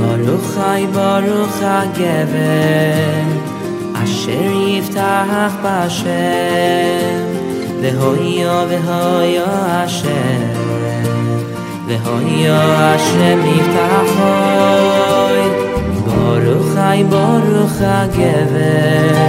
Baruch 0.00 0.46
Chai 0.54 0.82
Baruch 0.96 1.56
HaGever 1.60 3.24
Asher 4.00 4.48
Yiftach 4.64 5.52
B'Hashem 5.62 7.26
V'hoyo 7.82 8.56
V'hoyo 8.70 9.48
Hashem 9.72 10.48
V'hoyo 11.88 12.60
Hashem 12.80 13.38
Yiftachoy 13.50 15.40
Baruch 16.06 16.66
Chai 16.74 17.00
Baruch 17.12 17.78
HaGever 17.84 19.20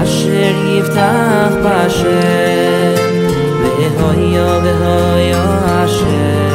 Asher 0.00 0.54
Yiftach 0.66 1.54
B'Hashem 1.64 2.96
V'hoyo 3.62 4.48
V'hoyo 4.66 5.42
Hashem 5.70 6.47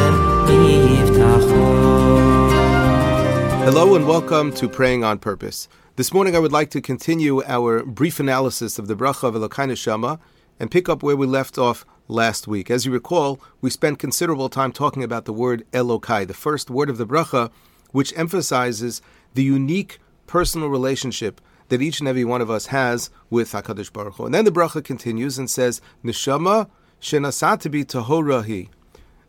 Hello 3.64 3.94
and 3.94 4.06
welcome 4.06 4.52
to 4.52 4.68
Praying 4.68 5.04
on 5.04 5.18
Purpose. 5.18 5.68
This 5.96 6.12
morning 6.12 6.36
I 6.36 6.38
would 6.38 6.52
like 6.52 6.68
to 6.72 6.82
continue 6.82 7.42
our 7.44 7.82
brief 7.82 8.20
analysis 8.20 8.78
of 8.78 8.88
the 8.88 8.94
Bracha 8.94 9.26
of 9.26 9.34
Elokai 9.34 9.70
Neshama 9.70 10.20
and 10.60 10.70
pick 10.70 10.86
up 10.86 11.02
where 11.02 11.16
we 11.16 11.26
left 11.26 11.56
off 11.56 11.86
last 12.06 12.46
week. 12.46 12.70
As 12.70 12.84
you 12.84 12.92
recall, 12.92 13.40
we 13.62 13.70
spent 13.70 13.98
considerable 13.98 14.50
time 14.50 14.70
talking 14.70 15.02
about 15.02 15.24
the 15.24 15.32
word 15.32 15.64
Elokai, 15.72 16.26
the 16.26 16.34
first 16.34 16.68
word 16.68 16.90
of 16.90 16.98
the 16.98 17.06
Bracha, 17.06 17.50
which 17.90 18.12
emphasizes 18.18 19.00
the 19.32 19.42
unique 19.42 19.98
personal 20.26 20.68
relationship 20.68 21.40
that 21.68 21.80
each 21.80 22.00
and 22.00 22.08
every 22.08 22.26
one 22.26 22.42
of 22.42 22.50
us 22.50 22.66
has 22.66 23.08
with 23.30 23.52
HaKadosh 23.52 23.94
Baruch 23.94 24.16
Hu. 24.16 24.26
And 24.26 24.34
then 24.34 24.44
the 24.44 24.52
Bracha 24.52 24.84
continues 24.84 25.38
and 25.38 25.48
says, 25.48 25.80
Neshama 26.04 26.68
shenasatabi 27.00 27.86
tahorahi. 27.86 28.68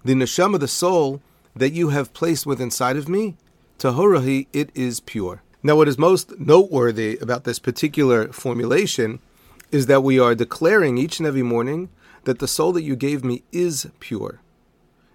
The 0.03 0.13
Neshama, 0.13 0.59
the 0.59 0.67
soul 0.67 1.21
that 1.55 1.71
you 1.71 1.87
have 1.89 2.11
placed 2.11 2.45
within 2.45 2.65
inside 2.65 2.97
of 2.97 3.07
me, 3.07 3.37
Tahorahi, 3.79 4.47
it 4.53 4.69
is 4.73 5.01
pure. 5.01 5.41
Now, 5.61 5.75
what 5.75 5.87
is 5.87 5.97
most 5.97 6.39
noteworthy 6.39 7.17
about 7.17 7.43
this 7.43 7.59
particular 7.59 8.31
formulation 8.31 9.19
is 9.71 9.87
that 9.87 10.03
we 10.03 10.17
are 10.19 10.33
declaring 10.33 10.97
each 10.97 11.19
and 11.19 11.27
every 11.27 11.43
morning 11.43 11.89
that 12.23 12.39
the 12.39 12.47
soul 12.47 12.71
that 12.73 12.83
you 12.83 12.95
gave 12.95 13.23
me 13.23 13.43
is 13.51 13.87
pure. 13.99 14.39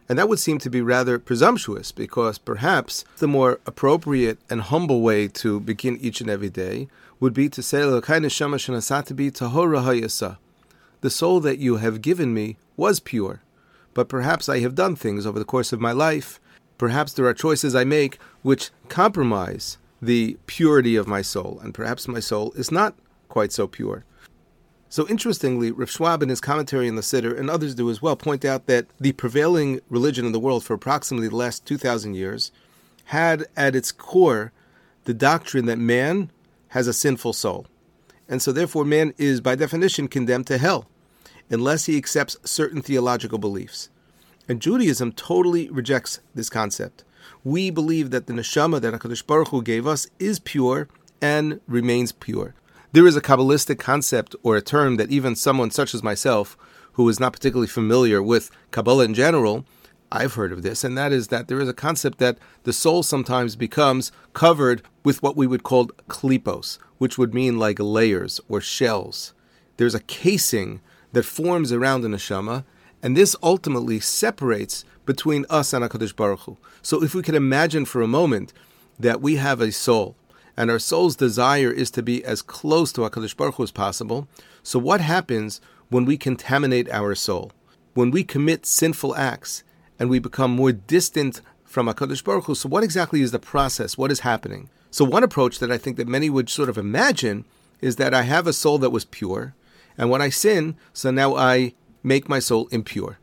And 0.08 0.18
that 0.18 0.28
would 0.28 0.40
seem 0.40 0.58
to 0.58 0.68
be 0.68 0.82
rather 0.82 1.18
presumptuous 1.18 1.92
because 1.92 2.36
perhaps 2.36 3.04
the 3.18 3.28
more 3.28 3.60
appropriate 3.64 4.38
and 4.50 4.60
humble 4.60 5.00
way 5.02 5.28
to 5.28 5.60
begin 5.60 5.96
each 5.98 6.20
and 6.20 6.28
every 6.28 6.50
day 6.50 6.88
would 7.20 7.32
be 7.32 7.48
to 7.48 7.62
say, 7.62 7.80
The 7.80 8.00
soul 11.08 11.40
that 11.40 11.58
you 11.58 11.76
have 11.76 12.02
given 12.02 12.34
me 12.34 12.56
was 12.76 13.00
pure, 13.00 13.40
but 13.94 14.08
perhaps 14.08 14.48
I 14.48 14.58
have 14.58 14.74
done 14.74 14.96
things 14.96 15.24
over 15.24 15.38
the 15.38 15.44
course 15.44 15.72
of 15.72 15.80
my 15.80 15.92
life 15.92 16.40
Perhaps 16.80 17.12
there 17.12 17.26
are 17.26 17.34
choices 17.34 17.74
I 17.74 17.84
make 17.84 18.18
which 18.40 18.70
compromise 18.88 19.76
the 20.00 20.38
purity 20.46 20.96
of 20.96 21.06
my 21.06 21.20
soul, 21.20 21.60
and 21.62 21.74
perhaps 21.74 22.08
my 22.08 22.20
soul 22.20 22.52
is 22.52 22.72
not 22.72 22.94
quite 23.28 23.52
so 23.52 23.66
pure. 23.66 24.06
So 24.88 25.06
interestingly, 25.06 25.70
Rav 25.72 25.90
Schwab 25.90 26.22
in 26.22 26.30
his 26.30 26.40
commentary 26.40 26.88
in 26.88 26.96
the 26.96 27.02
Siddur, 27.02 27.38
and 27.38 27.50
others 27.50 27.74
do 27.74 27.90
as 27.90 28.00
well, 28.00 28.16
point 28.16 28.46
out 28.46 28.64
that 28.64 28.86
the 28.98 29.12
prevailing 29.12 29.80
religion 29.90 30.24
in 30.24 30.32
the 30.32 30.40
world 30.40 30.64
for 30.64 30.72
approximately 30.72 31.28
the 31.28 31.36
last 31.36 31.66
2,000 31.66 32.14
years 32.14 32.50
had 33.04 33.46
at 33.58 33.76
its 33.76 33.92
core 33.92 34.50
the 35.04 35.12
doctrine 35.12 35.66
that 35.66 35.78
man 35.78 36.30
has 36.68 36.86
a 36.86 36.94
sinful 36.94 37.34
soul. 37.34 37.66
And 38.26 38.40
so 38.40 38.52
therefore 38.52 38.86
man 38.86 39.12
is 39.18 39.42
by 39.42 39.54
definition 39.54 40.08
condemned 40.08 40.46
to 40.46 40.56
hell 40.56 40.88
unless 41.50 41.84
he 41.84 41.98
accepts 41.98 42.38
certain 42.42 42.80
theological 42.80 43.36
beliefs. 43.36 43.90
And 44.50 44.60
Judaism 44.60 45.12
totally 45.12 45.70
rejects 45.70 46.18
this 46.34 46.50
concept. 46.50 47.04
We 47.44 47.70
believe 47.70 48.10
that 48.10 48.26
the 48.26 48.32
neshama 48.32 48.80
that 48.80 48.92
HaKadosh 48.92 49.24
Baruch 49.24 49.50
Hu 49.50 49.62
gave 49.62 49.86
us 49.86 50.08
is 50.18 50.40
pure 50.40 50.88
and 51.22 51.60
remains 51.68 52.10
pure. 52.10 52.56
There 52.90 53.06
is 53.06 53.14
a 53.14 53.20
Kabbalistic 53.20 53.78
concept 53.78 54.34
or 54.42 54.56
a 54.56 54.60
term 54.60 54.96
that 54.96 55.12
even 55.12 55.36
someone 55.36 55.70
such 55.70 55.94
as 55.94 56.02
myself, 56.02 56.58
who 56.94 57.08
is 57.08 57.20
not 57.20 57.32
particularly 57.32 57.68
familiar 57.68 58.20
with 58.20 58.50
Kabbalah 58.72 59.04
in 59.04 59.14
general, 59.14 59.64
I've 60.10 60.34
heard 60.34 60.50
of 60.50 60.62
this, 60.64 60.82
and 60.82 60.98
that 60.98 61.12
is 61.12 61.28
that 61.28 61.46
there 61.46 61.60
is 61.60 61.68
a 61.68 61.72
concept 61.72 62.18
that 62.18 62.36
the 62.64 62.72
soul 62.72 63.04
sometimes 63.04 63.54
becomes 63.54 64.10
covered 64.32 64.82
with 65.04 65.22
what 65.22 65.36
we 65.36 65.46
would 65.46 65.62
call 65.62 65.86
klipos, 66.08 66.78
which 66.98 67.16
would 67.16 67.32
mean 67.34 67.56
like 67.56 67.78
layers 67.78 68.40
or 68.48 68.60
shells. 68.60 69.32
There's 69.76 69.94
a 69.94 70.00
casing 70.00 70.80
that 71.12 71.22
forms 71.24 71.70
around 71.70 72.00
the 72.00 72.08
neshama, 72.08 72.64
and 73.02 73.16
this 73.16 73.36
ultimately 73.42 74.00
separates 74.00 74.84
between 75.06 75.46
us 75.50 75.72
and 75.72 75.84
HaKadosh 75.84 76.14
Baruch 76.14 76.40
Hu. 76.40 76.56
So 76.82 77.02
if 77.02 77.14
we 77.14 77.22
can 77.22 77.34
imagine 77.34 77.84
for 77.84 78.02
a 78.02 78.06
moment 78.06 78.52
that 78.98 79.20
we 79.20 79.36
have 79.36 79.60
a 79.60 79.72
soul, 79.72 80.16
and 80.56 80.70
our 80.70 80.78
soul's 80.78 81.16
desire 81.16 81.70
is 81.70 81.90
to 81.92 82.02
be 82.02 82.24
as 82.24 82.42
close 82.42 82.92
to 82.92 83.02
HaKadosh 83.02 83.36
Baruch 83.36 83.54
Hu 83.54 83.62
as 83.62 83.70
possible, 83.70 84.28
so 84.62 84.78
what 84.78 85.00
happens 85.00 85.60
when 85.88 86.04
we 86.04 86.16
contaminate 86.16 86.90
our 86.90 87.14
soul? 87.14 87.52
When 87.94 88.10
we 88.10 88.22
commit 88.22 88.66
sinful 88.66 89.16
acts 89.16 89.64
and 89.98 90.08
we 90.10 90.18
become 90.18 90.50
more 90.50 90.72
distant 90.72 91.40
from 91.64 91.86
HaKadosh 91.86 92.22
Baruch 92.22 92.44
Hu, 92.44 92.54
so 92.54 92.68
what 92.68 92.84
exactly 92.84 93.22
is 93.22 93.32
the 93.32 93.38
process? 93.38 93.96
What 93.96 94.12
is 94.12 94.20
happening? 94.20 94.68
So 94.90 95.04
one 95.04 95.24
approach 95.24 95.58
that 95.60 95.72
I 95.72 95.78
think 95.78 95.96
that 95.96 96.08
many 96.08 96.28
would 96.28 96.50
sort 96.50 96.68
of 96.68 96.76
imagine 96.76 97.44
is 97.80 97.96
that 97.96 98.12
I 98.12 98.22
have 98.22 98.46
a 98.46 98.52
soul 98.52 98.78
that 98.78 98.90
was 98.90 99.04
pure, 99.04 99.54
and 99.96 100.10
when 100.10 100.22
I 100.22 100.28
sin, 100.28 100.76
so 100.92 101.10
now 101.10 101.36
I 101.36 101.74
make 102.02 102.28
my 102.28 102.38
soul 102.38 102.68
impure. 102.68 103.18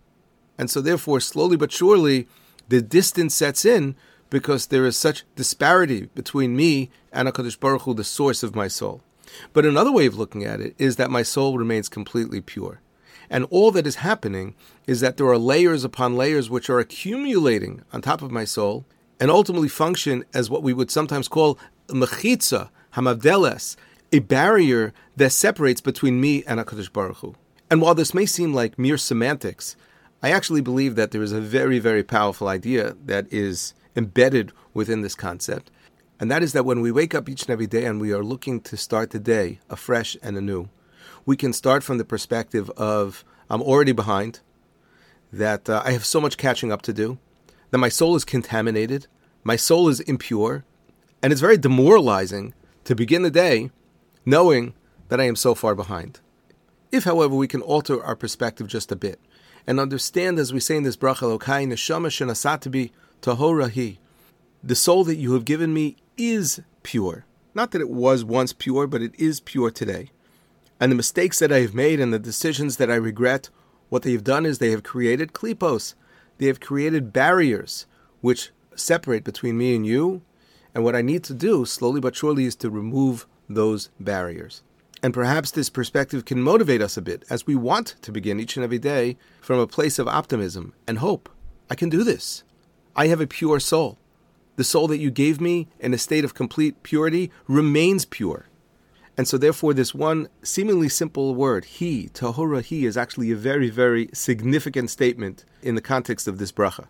And 0.58 0.70
so, 0.70 0.82
therefore, 0.82 1.20
slowly 1.20 1.58
but 1.58 1.72
surely, 1.72 2.28
the 2.68 2.82
distance 2.82 3.36
sets 3.36 3.66
in 3.66 3.96
because 4.30 4.68
there 4.68 4.86
is 4.86 4.98
such 4.98 5.24
disparity 5.36 6.10
between 6.16 6.56
me 6.56 6.90
and 7.12 7.28
HaKadosh 7.28 7.60
Baruch 7.60 7.84
Hu, 7.84 7.94
the 7.94 8.04
source 8.04 8.44
of 8.44 8.56
my 8.56 8.68
soul. 8.68 9.02
But 9.54 9.66
another 9.66 9.92
way 9.92 10.06
of 10.06 10.18
looking 10.18 10.44
at 10.44 10.60
it 10.60 10.76
is 10.78 10.96
that 10.96 11.12
my 11.12 11.24
soul 11.24 11.58
remains 11.58 11.90
completely 11.90 12.42
pure. 12.42 12.82
And 13.30 13.46
all 13.50 13.72
that 13.72 13.88
is 13.88 13.98
happening 13.98 14.56
is 14.86 15.02
that 15.02 15.18
there 15.18 15.28
are 15.28 15.38
layers 15.38 15.84
upon 15.84 16.16
layers 16.16 16.50
which 16.50 16.70
are 16.70 16.80
accumulating 16.80 17.84
on 17.92 18.02
top 18.02 18.22
of 18.22 18.32
my 18.32 18.46
soul 18.46 18.86
and 19.20 19.30
ultimately 19.30 19.68
function 19.68 20.24
as 20.34 20.50
what 20.50 20.64
we 20.64 20.74
would 20.74 20.92
sometimes 20.92 21.28
call 21.28 21.60
mechitza, 21.88 22.70
hamavdeles, 22.94 23.76
a 24.12 24.20
barrier 24.20 24.94
that 25.18 25.32
separates 25.32 25.82
between 25.82 26.22
me 26.22 26.44
and 26.46 26.60
HaKadosh 26.60 26.92
Baruch 26.94 27.18
Hu. 27.18 27.36
And 27.70 27.82
while 27.82 27.96
this 27.96 28.14
may 28.14 28.26
seem 28.26 28.54
like 28.54 28.80
mere 28.80 28.98
semantics, 28.98 29.76
I 30.24 30.32
actually 30.32 30.62
believe 30.62 30.96
that 30.96 31.12
there 31.12 31.22
is 31.22 31.32
a 31.32 31.42
very, 31.42 31.80
very 31.80 32.04
powerful 32.04 32.48
idea 32.48 32.96
that 33.06 33.32
is 33.32 33.74
embedded 33.96 34.52
within 34.74 35.02
this 35.02 35.16
concept. 35.16 35.70
And 36.20 36.32
that 36.32 36.42
is 36.42 36.54
that 36.54 36.66
when 36.66 36.82
we 36.82 36.92
wake 36.92 37.14
up 37.14 37.30
each 37.30 37.44
and 37.44 37.52
every 37.52 37.68
day 37.68 37.86
and 37.86 38.02
we 38.02 38.12
are 38.14 38.24
looking 38.24 38.62
to 38.62 38.78
start 38.78 39.12
the 39.12 39.20
day 39.20 39.60
afresh 39.70 40.18
and 40.24 40.38
anew, 40.38 40.70
we 41.26 41.36
can 41.36 41.54
start 41.54 41.84
from 41.84 41.98
the 41.98 42.06
perspective 42.06 42.70
of 42.72 43.24
I'm 43.50 43.62
already 43.62 43.92
behind, 43.92 44.40
that 45.32 45.70
uh, 45.70 45.82
I 45.86 45.92
have 45.92 46.06
so 46.06 46.22
much 46.22 46.38
catching 46.38 46.72
up 46.72 46.82
to 46.84 46.94
do, 46.94 47.18
that 47.72 47.78
my 47.78 47.90
soul 47.90 48.16
is 48.16 48.24
contaminated, 48.24 49.08
my 49.44 49.58
soul 49.58 49.90
is 49.90 50.00
impure, 50.02 50.64
and 51.22 51.32
it's 51.32 51.42
very 51.42 51.58
demoralizing 51.58 52.54
to 52.86 52.96
begin 52.96 53.24
the 53.24 53.32
day 53.32 53.72
knowing 54.26 54.74
that 55.10 55.20
I 55.20 55.26
am 55.26 55.36
so 55.36 55.54
far 55.54 55.76
behind. 55.76 56.20
If, 56.92 57.04
however, 57.04 57.36
we 57.36 57.48
can 57.48 57.62
alter 57.62 58.04
our 58.04 58.16
perspective 58.16 58.68
just 58.68 58.92
a 58.92 58.96
bit 58.96 59.20
and 59.66 59.80
understand, 59.80 60.40
as 60.40 60.54
we 60.54 60.62
say 60.62 60.78
in 60.78 60.84
this 60.84 60.96
bracha, 60.96 61.38
Lokai 61.38 61.68
neshama 61.68 62.08
shenasatabi 62.08 62.92
tahorahi, 63.22 63.98
the 64.64 64.76
soul 64.76 65.04
that 65.04 65.18
you 65.18 65.34
have 65.34 65.46
given 65.46 65.74
me 65.74 65.98
is 66.18 66.62
pure. 66.84 67.26
Not 67.54 67.72
that 67.72 67.82
it 67.82 67.90
was 67.90 68.24
once 68.24 68.54
pure, 68.54 68.88
but 68.88 69.02
it 69.02 69.14
is 69.20 69.42
pure 69.42 69.70
today. 69.70 70.12
And 70.80 70.92
the 70.92 70.96
mistakes 70.96 71.40
that 71.40 71.52
I 71.52 71.60
have 71.60 71.74
made 71.74 72.00
and 72.00 72.14
the 72.14 72.20
decisions 72.20 72.78
that 72.78 72.90
I 72.90 72.96
regret, 72.96 73.50
what 73.90 74.04
they 74.04 74.14
have 74.14 74.24
done 74.24 74.46
is 74.46 74.60
they 74.60 74.72
have 74.72 74.84
created 74.84 75.34
klipos. 75.34 75.96
They 76.38 76.48
have 76.48 76.60
created 76.60 77.12
barriers 77.12 77.86
which 78.22 78.52
separate 78.76 79.24
between 79.24 79.58
me 79.58 79.76
and 79.76 79.86
you. 79.86 80.22
And 80.74 80.84
what 80.84 80.96
I 80.96 81.02
need 81.02 81.24
to 81.26 81.34
do, 81.34 81.66
slowly 81.66 82.00
but 82.00 82.16
surely, 82.16 82.46
is 82.46 82.56
to 82.58 82.70
remove 82.70 83.26
those 83.50 83.90
barriers. 84.00 84.62
And 85.04 85.14
perhaps 85.14 85.52
this 85.52 85.70
perspective 85.70 86.26
can 86.26 86.42
motivate 86.42 86.82
us 86.82 86.98
a 86.98 87.02
bit 87.02 87.24
as 87.30 87.46
we 87.46 87.56
want 87.56 87.96
to 88.02 88.12
begin 88.12 88.40
each 88.40 88.58
and 88.58 88.64
every 88.64 88.80
day 88.80 89.18
from 89.42 89.60
a 89.60 89.68
place 89.68 90.00
of 90.00 90.08
optimism 90.08 90.74
and 90.88 90.98
hope. 90.98 91.30
I 91.70 91.76
can 91.76 91.90
do 91.90 92.04
this. 92.04 92.44
I 92.96 93.08
have 93.08 93.22
a 93.22 93.28
pure 93.28 93.60
soul. 93.60 94.00
The 94.56 94.64
soul 94.64 94.88
that 94.88 94.98
you 94.98 95.12
gave 95.12 95.40
me 95.40 95.68
in 95.80 95.94
a 95.94 96.00
state 96.00 96.26
of 96.26 96.34
complete 96.34 96.82
purity 96.82 97.32
remains 97.48 98.06
pure. 98.06 98.48
And 99.16 99.28
so, 99.28 99.38
therefore, 99.38 99.74
this 99.74 99.94
one 99.94 100.30
seemingly 100.44 100.90
simple 100.90 101.34
word, 101.36 101.66
he, 101.66 102.10
tahora 102.10 102.62
he, 102.62 102.86
is 102.86 102.98
actually 102.98 103.32
a 103.32 103.36
very, 103.36 103.70
very 103.70 104.10
significant 104.14 104.90
statement 104.90 105.44
in 105.62 105.76
the 105.76 105.82
context 105.82 106.28
of 106.28 106.38
this 106.38 106.52
bracha. 106.52 106.88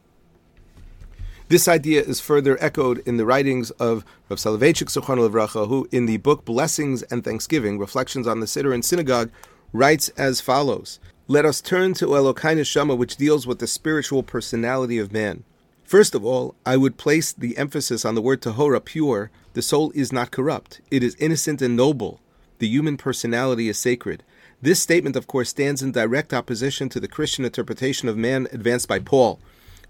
This 1.49 1.69
idea 1.69 2.01
is 2.01 2.19
further 2.19 2.61
echoed 2.61 2.99
in 3.07 3.15
the 3.15 3.25
writings 3.25 3.71
of 3.71 4.03
Rav 4.27 4.37
Soloveitchik 4.37 4.89
Zichron 4.89 5.17
Levracha, 5.17 5.69
who, 5.69 5.87
in 5.93 6.05
the 6.05 6.17
book 6.17 6.43
Blessings 6.43 7.03
and 7.03 7.23
Thanksgiving, 7.23 7.79
Reflections 7.79 8.27
on 8.27 8.41
the 8.41 8.45
Siddur 8.45 8.73
and 8.73 8.83
Synagogue, 8.83 9.31
writes 9.71 10.09
as 10.17 10.41
follows 10.41 10.99
Let 11.29 11.45
us 11.45 11.61
turn 11.61 11.93
to 11.95 12.07
Elokai 12.07 12.57
Neshama, 12.57 12.97
which 12.97 13.15
deals 13.15 13.47
with 13.47 13.59
the 13.59 13.67
spiritual 13.67 14.23
personality 14.23 14.97
of 14.97 15.13
man. 15.13 15.45
First 15.85 16.13
of 16.15 16.25
all, 16.25 16.53
I 16.65 16.75
would 16.75 16.97
place 16.97 17.31
the 17.31 17.57
emphasis 17.57 18.03
on 18.03 18.13
the 18.13 18.21
word 18.21 18.41
tahora, 18.41 18.83
pure. 18.83 19.31
The 19.53 19.61
soul 19.61 19.93
is 19.95 20.11
not 20.11 20.31
corrupt. 20.31 20.81
It 20.91 21.01
is 21.01 21.15
innocent 21.15 21.61
and 21.61 21.77
noble. 21.77 22.19
The 22.59 22.67
human 22.67 22.97
personality 22.97 23.69
is 23.69 23.77
sacred. 23.77 24.21
This 24.61 24.81
statement, 24.81 25.15
of 25.15 25.27
course, 25.27 25.47
stands 25.47 25.81
in 25.81 25.93
direct 25.93 26.33
opposition 26.33 26.89
to 26.89 26.99
the 26.99 27.07
Christian 27.07 27.45
interpretation 27.45 28.09
of 28.09 28.17
man 28.17 28.49
advanced 28.51 28.89
by 28.89 28.99
Paul. 28.99 29.39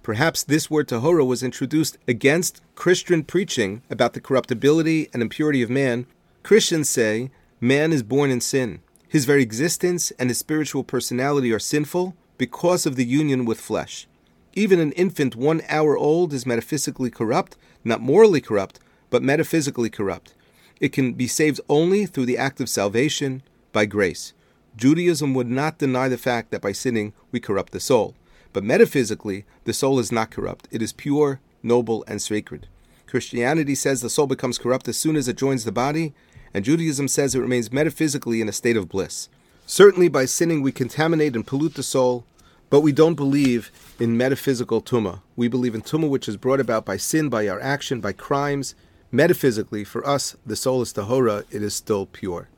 Perhaps 0.07 0.43
this 0.43 0.71
word 0.71 0.87
tahora 0.87 1.27
was 1.27 1.43
introduced 1.43 1.97
against 2.07 2.61
Christian 2.75 3.25
preaching 3.25 3.81
about 3.89 4.13
the 4.13 4.21
corruptibility 4.21 5.09
and 5.11 5.21
impurity 5.21 5.61
of 5.61 5.69
man. 5.69 6.05
Christians 6.43 6.87
say 6.87 7.29
man 7.59 7.91
is 7.91 8.03
born 8.03 8.29
in 8.29 8.39
sin. 8.39 8.79
His 9.09 9.25
very 9.25 9.43
existence 9.43 10.11
and 10.11 10.29
his 10.29 10.37
spiritual 10.37 10.85
personality 10.85 11.51
are 11.51 11.59
sinful 11.59 12.15
because 12.37 12.85
of 12.85 12.95
the 12.95 13.03
union 13.03 13.43
with 13.43 13.59
flesh. 13.59 14.07
Even 14.53 14.79
an 14.79 14.93
infant 14.93 15.35
one 15.35 15.61
hour 15.67 15.97
old 15.97 16.31
is 16.31 16.45
metaphysically 16.45 17.09
corrupt, 17.09 17.57
not 17.83 17.99
morally 17.99 18.39
corrupt, 18.39 18.79
but 19.09 19.21
metaphysically 19.21 19.89
corrupt. 19.89 20.33
It 20.79 20.93
can 20.93 21.15
be 21.15 21.27
saved 21.27 21.59
only 21.67 22.05
through 22.05 22.27
the 22.27 22.37
act 22.37 22.61
of 22.61 22.69
salvation 22.69 23.43
by 23.73 23.85
grace. 23.85 24.31
Judaism 24.77 25.33
would 25.33 25.49
not 25.49 25.79
deny 25.79 26.07
the 26.07 26.17
fact 26.17 26.51
that 26.51 26.61
by 26.61 26.71
sinning 26.71 27.11
we 27.29 27.41
corrupt 27.41 27.73
the 27.73 27.81
soul. 27.81 28.15
But 28.57 28.63
metaphysically, 28.63 29.45
the 29.65 29.71
soul 29.71 29.99
is 29.99 30.11
not 30.11 30.31
corrupt. 30.31 30.67
It 30.71 30.81
is 30.81 30.91
pure, 30.91 31.41
noble, 31.61 32.03
and 32.07 32.19
sacred. 32.19 32.65
Christianity 33.05 33.75
says 33.75 34.01
the 34.01 34.09
soul 34.09 34.25
becomes 34.25 34.57
corrupt 34.57 34.87
as 34.87 34.97
soon 34.97 35.15
as 35.15 35.27
it 35.27 35.37
joins 35.37 35.63
the 35.63 35.71
body, 35.71 36.15
and 36.55 36.65
Judaism 36.65 37.07
says 37.07 37.35
it 37.35 37.39
remains 37.39 37.71
metaphysically 37.71 38.41
in 38.41 38.49
a 38.49 38.51
state 38.51 38.75
of 38.75 38.89
bliss. 38.89 39.29
Certainly, 39.67 40.07
by 40.07 40.25
sinning, 40.25 40.63
we 40.63 40.71
contaminate 40.71 41.35
and 41.35 41.45
pollute 41.45 41.75
the 41.75 41.83
soul, 41.83 42.25
but 42.71 42.81
we 42.81 42.91
don't 42.91 43.13
believe 43.13 43.69
in 43.99 44.17
metaphysical 44.17 44.81
tuma. 44.81 45.21
We 45.35 45.47
believe 45.47 45.75
in 45.75 45.83
tuma 45.83 46.09
which 46.09 46.27
is 46.27 46.35
brought 46.35 46.59
about 46.59 46.83
by 46.83 46.97
sin, 46.97 47.29
by 47.29 47.47
our 47.47 47.61
action, 47.61 48.01
by 48.01 48.13
crimes. 48.13 48.73
Metaphysically, 49.11 49.83
for 49.83 50.03
us, 50.03 50.35
the 50.47 50.55
soul 50.55 50.81
is 50.81 50.93
tahora, 50.93 51.45
it 51.51 51.61
is 51.61 51.75
still 51.75 52.07
pure. 52.07 52.49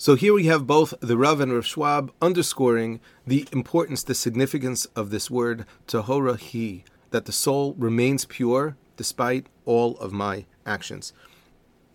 So 0.00 0.14
here 0.14 0.32
we 0.32 0.46
have 0.46 0.66
both 0.66 0.94
the 1.00 1.18
Rav 1.18 1.40
and 1.40 1.52
Rav 1.52 1.66
Schwab 1.66 2.10
underscoring 2.22 3.00
the 3.26 3.46
importance, 3.52 4.02
the 4.02 4.14
significance 4.14 4.86
of 4.96 5.10
this 5.10 5.30
word 5.30 5.66
tahora 5.86 6.82
that 7.10 7.26
the 7.26 7.32
soul 7.32 7.74
remains 7.74 8.24
pure 8.24 8.78
despite 8.96 9.48
all 9.66 9.98
of 9.98 10.10
my 10.10 10.46
actions. 10.64 11.12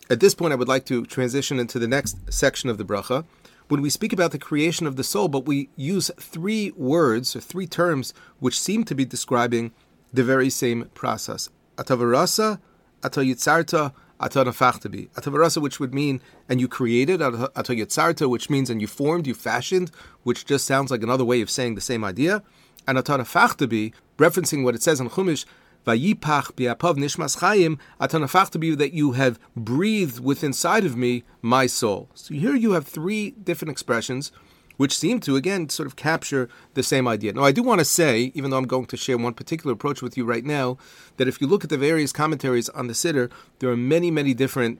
At 0.07 0.19
this 0.19 0.35
point, 0.35 0.53
I 0.53 0.55
would 0.55 0.67
like 0.67 0.85
to 0.85 1.07
transition 1.07 1.59
into 1.59 1.79
the 1.79 1.87
next 1.87 2.31
section 2.31 2.69
of 2.69 2.77
the 2.77 2.85
bracha. 2.85 3.25
When 3.69 3.81
we 3.81 3.89
speak 3.89 4.13
about 4.13 4.31
the 4.31 4.37
creation 4.37 4.85
of 4.85 4.97
the 4.97 5.03
soul, 5.03 5.27
but 5.27 5.47
we 5.47 5.69
use 5.75 6.11
three 6.19 6.73
words 6.75 7.35
or 7.35 7.39
three 7.39 7.65
terms 7.65 8.13
which 8.37 8.61
seem 8.61 8.83
to 8.83 8.93
be 8.93 9.05
describing 9.05 9.71
the 10.13 10.23
very 10.23 10.51
same 10.51 10.91
process. 10.93 11.49
Atavarasa, 11.77 12.59
atayitzarta, 13.01 13.93
atanafachtabi. 14.19 15.09
Atavarasa, 15.11 15.61
which 15.61 15.79
would 15.79 15.93
mean, 15.93 16.21
and 16.49 16.59
you 16.61 16.67
created, 16.67 17.19
atayitzarta, 17.19 18.29
which 18.29 18.49
means, 18.49 18.69
and 18.69 18.81
you 18.81 18.87
formed, 18.87 19.27
you 19.27 19.33
fashioned, 19.33 19.91
which 20.23 20.45
just 20.45 20.65
sounds 20.65 20.91
like 20.91 21.03
another 21.03 21.25
way 21.25 21.41
of 21.41 21.49
saying 21.49 21.75
the 21.75 21.81
same 21.81 22.03
idea. 22.03 22.43
And 22.87 22.97
atanafachtabi, 22.97 23.93
referencing 24.17 24.63
what 24.63 24.75
it 24.75 24.83
says 24.83 24.99
in 24.99 25.09
Chumash, 25.09 25.45
Vayipach 25.85 26.53
bi'apav 26.53 26.95
nishmas 26.95 27.37
chayim 27.37 27.77
atanafachtabi 28.01 28.75
that 28.77 28.93
you 28.93 29.11
have 29.11 29.39
breathed 29.55 30.19
within 30.19 30.47
inside 30.47 30.83
of 30.83 30.97
me 30.97 31.23
my 31.43 31.67
soul. 31.67 32.09
So 32.15 32.33
here 32.33 32.55
you 32.55 32.71
have 32.71 32.87
three 32.87 33.31
different 33.31 33.71
expressions 33.71 34.31
which 34.77 34.97
seem 34.97 35.19
to 35.21 35.35
again 35.35 35.69
sort 35.69 35.87
of 35.87 35.95
capture 35.95 36.49
the 36.73 36.83
same 36.83 37.07
idea. 37.07 37.33
Now 37.33 37.43
I 37.43 37.51
do 37.51 37.63
want 37.63 37.79
to 37.79 37.85
say, 37.85 38.31
even 38.33 38.51
though 38.51 38.57
I'm 38.57 38.67
going 38.67 38.85
to 38.87 38.97
share 38.97 39.17
one 39.17 39.33
particular 39.33 39.73
approach 39.73 40.01
with 40.01 40.17
you 40.17 40.25
right 40.25 40.45
now, 40.45 40.77
that 41.17 41.27
if 41.27 41.39
you 41.41 41.47
look 41.47 41.63
at 41.63 41.69
the 41.69 41.77
various 41.77 42.11
commentaries 42.11 42.69
on 42.69 42.87
the 42.87 42.93
Siddur, 42.93 43.31
there 43.59 43.69
are 43.69 43.77
many, 43.77 44.11
many 44.11 44.33
different 44.33 44.79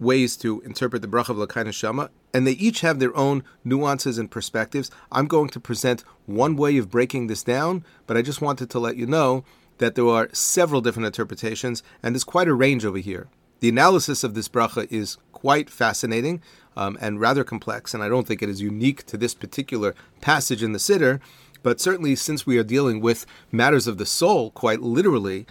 ways 0.00 0.36
to 0.36 0.60
interpret 0.62 1.02
the 1.02 1.08
bracha 1.08 1.30
of 1.30 1.36
Elokai 1.36 1.64
Neshama, 1.64 2.08
and 2.32 2.46
they 2.46 2.52
each 2.52 2.80
have 2.80 2.98
their 2.98 3.16
own 3.16 3.44
nuances 3.64 4.18
and 4.18 4.30
perspectives. 4.30 4.90
I'm 5.12 5.26
going 5.26 5.48
to 5.50 5.60
present 5.60 6.04
one 6.26 6.56
way 6.56 6.76
of 6.78 6.90
breaking 6.90 7.26
this 7.26 7.42
down, 7.42 7.84
but 8.06 8.16
I 8.16 8.22
just 8.22 8.40
wanted 8.40 8.70
to 8.70 8.78
let 8.78 8.96
you 8.96 9.06
know 9.06 9.44
that 9.78 9.94
there 9.94 10.06
are 10.06 10.28
several 10.32 10.80
different 10.80 11.06
interpretations, 11.06 11.82
and 12.02 12.14
there's 12.14 12.24
quite 12.24 12.48
a 12.48 12.54
range 12.54 12.84
over 12.84 12.98
here. 12.98 13.28
The 13.60 13.68
analysis 13.68 14.24
of 14.24 14.34
this 14.34 14.48
bracha 14.48 14.90
is 14.92 15.16
quite 15.32 15.70
fascinating 15.70 16.42
um, 16.76 16.98
and 17.00 17.20
rather 17.20 17.44
complex, 17.44 17.94
and 17.94 18.02
I 18.02 18.08
don't 18.08 18.26
think 18.26 18.42
it 18.42 18.48
is 18.48 18.60
unique 18.60 19.04
to 19.06 19.16
this 19.16 19.34
particular 19.34 19.94
passage 20.20 20.62
in 20.62 20.72
the 20.72 20.78
Siddur, 20.78 21.20
but 21.62 21.80
certainly 21.80 22.14
since 22.16 22.46
we 22.46 22.58
are 22.58 22.64
dealing 22.64 23.00
with 23.00 23.26
matters 23.50 23.86
of 23.86 23.98
the 23.98 24.06
soul 24.06 24.50
quite 24.50 24.80
literally, 24.80 25.46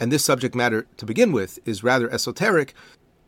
and 0.00 0.12
this 0.12 0.24
subject 0.24 0.54
matter 0.54 0.86
to 0.96 1.06
begin 1.06 1.32
with 1.32 1.58
is 1.64 1.82
rather 1.82 2.10
esoteric, 2.12 2.74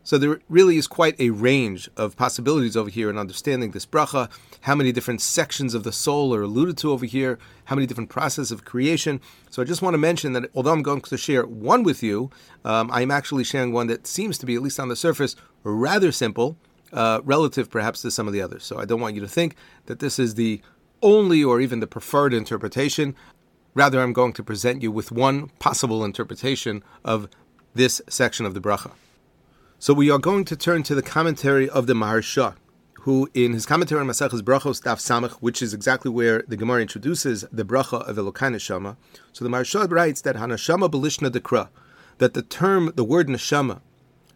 so 0.03 0.17
there 0.17 0.39
really 0.49 0.77
is 0.77 0.87
quite 0.87 1.19
a 1.19 1.29
range 1.29 1.89
of 1.95 2.17
possibilities 2.17 2.75
over 2.75 2.89
here 2.89 3.09
in 3.09 3.17
understanding 3.17 3.71
this 3.71 3.85
bracha. 3.85 4.31
How 4.61 4.73
many 4.73 4.91
different 4.91 5.21
sections 5.21 5.75
of 5.75 5.83
the 5.83 5.91
soul 5.91 6.33
are 6.33 6.41
alluded 6.41 6.77
to 6.79 6.91
over 6.91 7.05
here? 7.05 7.37
How 7.65 7.75
many 7.75 7.85
different 7.85 8.09
processes 8.09 8.51
of 8.51 8.65
creation? 8.65 9.21
So 9.51 9.61
I 9.61 9.65
just 9.65 9.81
want 9.81 9.93
to 9.93 9.99
mention 9.99 10.33
that 10.33 10.49
although 10.55 10.71
I'm 10.71 10.81
going 10.81 11.01
to 11.01 11.17
share 11.17 11.45
one 11.45 11.83
with 11.83 12.01
you, 12.01 12.31
um, 12.65 12.89
I'm 12.91 13.11
actually 13.11 13.43
sharing 13.43 13.73
one 13.73 13.87
that 13.87 14.07
seems 14.07 14.39
to 14.39 14.45
be, 14.47 14.55
at 14.55 14.63
least 14.63 14.79
on 14.79 14.89
the 14.89 14.95
surface, 14.95 15.35
rather 15.63 16.11
simple, 16.11 16.57
uh, 16.93 17.21
relative 17.23 17.69
perhaps 17.69 18.01
to 18.01 18.11
some 18.11 18.27
of 18.27 18.33
the 18.33 18.41
others. 18.41 18.63
So 18.63 18.79
I 18.79 18.85
don't 18.85 19.01
want 19.01 19.15
you 19.15 19.21
to 19.21 19.27
think 19.27 19.55
that 19.85 19.99
this 19.99 20.19
is 20.19 20.35
the 20.35 20.61
only 21.01 21.43
or 21.43 21.59
even 21.61 21.79
the 21.79 21.87
preferred 21.87 22.33
interpretation. 22.33 23.15
Rather, 23.73 24.01
I'm 24.01 24.13
going 24.13 24.33
to 24.33 24.43
present 24.43 24.81
you 24.81 24.91
with 24.91 25.11
one 25.11 25.49
possible 25.59 26.03
interpretation 26.03 26.83
of 27.03 27.29
this 27.73 28.01
section 28.09 28.45
of 28.45 28.53
the 28.53 28.59
bracha. 28.59 28.91
So 29.79 29.93
we 29.93 30.11
are 30.11 30.19
going 30.19 30.45
to 30.45 30.55
turn 30.55 30.83
to 30.83 30.93
the 30.93 31.01
commentary 31.01 31.67
of 31.69 31.87
the 31.87 31.93
Maharsha, 31.93 32.55
who 33.01 33.27
in 33.33 33.53
his 33.53 33.65
commentary 33.65 33.99
on 33.99 34.07
Maseches 34.07 34.41
Brachos 34.41 34.83
Daf 34.83 34.99
Samach, 34.99 35.37
which 35.39 35.61
is 35.61 35.73
exactly 35.73 36.11
where 36.11 36.43
the 36.47 36.55
Gemara 36.55 36.81
introduces 36.81 37.45
the 37.51 37.65
bracha 37.65 38.07
of 38.07 38.17
Elokai 38.17 38.53
Neshama. 38.53 38.95
So 39.33 39.43
the 39.43 39.49
Maharsha 39.49 39.89
writes 39.89 40.21
that 40.21 40.35
Hanashama 40.35 40.91
Belishna 40.91 41.31
Dekra, 41.31 41.69
that 42.19 42.35
the 42.35 42.43
term, 42.43 42.91
the 42.95 43.03
word 43.03 43.27
Neshama, 43.27 43.81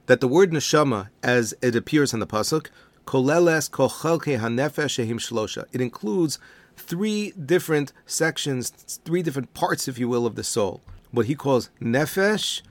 that 0.08 0.22
the 0.22 0.28
word 0.28 0.52
Neshama, 0.52 1.10
as 1.24 1.54
it 1.62 1.76
appears 1.76 2.14
in 2.14 2.20
the 2.20 2.28
pasuk, 2.28 2.68
Koleles 3.06 3.70
Kochelke 3.70 4.40
Hanefesh 4.40 5.06
Shehim 5.06 5.20
Shlosha. 5.20 5.66
It 5.72 5.82
includes 5.82 6.40
three 6.76 7.32
different 7.32 7.94
sections, 8.06 8.70
three 9.06 9.22
different 9.22 9.54
parts, 9.54 9.88
if 9.88 9.98
you 9.98 10.08
will, 10.08 10.26
of 10.26 10.36
the 10.36 10.44
soul. 10.44 10.82
What 11.12 11.28
he 11.28 11.36
calls 11.36 11.70
Nefesh, 11.82 12.62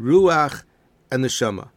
Ruach, 0.00 0.64
and 1.10 1.24
Neshama. 1.24 1.68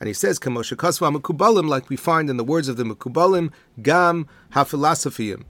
And 0.00 0.06
he 0.06 0.14
says, 0.14 0.38
Kamosha 0.38 0.76
Kasva 0.76 1.14
Mekubalim, 1.14 1.68
like 1.68 1.90
we 1.90 1.96
find 1.96 2.30
in 2.30 2.38
the 2.38 2.44
words 2.44 2.68
of 2.68 2.78
the 2.78 2.84
Mekubalim, 2.84 3.52
Gam 3.82 4.26
HaPhilosophiyim, 4.54 5.44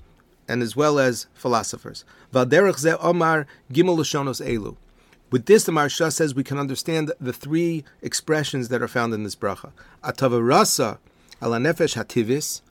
and 0.48 0.62
as 0.62 0.74
well 0.74 0.98
as 0.98 1.28
philosophers. 1.32 2.04
Valderech 2.32 2.78
Ze 2.78 2.94
Omar 3.00 3.46
Gimel 3.72 3.98
Elu. 3.98 4.76
With 5.30 5.46
this, 5.46 5.64
the 5.64 5.72
Maharsha 5.72 6.12
says 6.12 6.34
we 6.34 6.42
can 6.42 6.58
understand 6.58 7.12
the 7.20 7.32
three 7.32 7.84
expressions 8.02 8.68
that 8.68 8.82
are 8.82 8.88
found 8.88 9.14
in 9.14 9.22
this 9.22 9.36
bracha. 9.36 9.70
Atavarasa 10.02 10.98
ala 11.40 11.58
nefesh 11.58 11.96
hativis. 11.96 12.62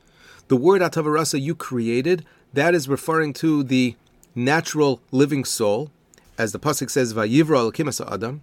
The 0.49 0.57
word 0.57 0.81
atavarasa 0.81 1.39
you 1.39 1.55
created, 1.55 2.25
that 2.53 2.75
is 2.75 2.89
referring 2.89 3.33
to 3.33 3.63
the 3.63 3.95
natural 4.35 4.99
living 5.11 5.45
soul, 5.45 5.91
as 6.37 6.51
the 6.51 6.59
pasuk 6.59 6.89
says, 6.89 7.13
"Vayivra 7.13 7.57
al 7.59 8.13
adam." 8.13 8.41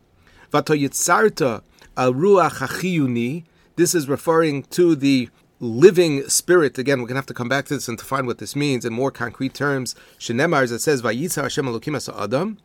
Vatoyitzarta 0.53 1.63
ruach 1.97 2.59
hachiyuni. 2.67 3.45
This 3.77 3.95
is 3.95 4.09
referring 4.09 4.63
to 4.65 4.95
the 4.95 5.29
living 5.61 6.29
spirit. 6.29 6.79
Again, 6.79 7.01
we're 7.01 7.07
going 7.07 7.17
to 7.17 7.21
have 7.21 7.27
to 7.27 7.35
come 7.35 7.49
back 7.49 7.67
to 7.67 7.75
this 7.75 7.89
and 7.89 7.99
to 7.99 8.05
find 8.05 8.27
what 8.27 8.39
this 8.39 8.57
means 8.57 8.85
in 8.85 8.93
more 8.93 9.11
concrete 9.11 9.53
terms. 9.53 9.95
Shenemar, 10.19 10.63
as 10.63 10.73
it 10.73 10.81
says, 10.81 11.03
Vayitza 11.03 11.43
Hashem 11.43 11.67
Elokim 11.67 11.97
Adam. 12.19 12.59